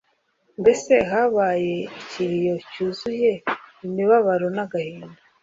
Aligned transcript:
Mbese 0.61 0.93
habaye 1.11 1.75
ikiriyo 1.99 2.55
cyuzuye 2.69 3.31
imibabaro 3.85 4.47
n’agahinda 4.55 5.19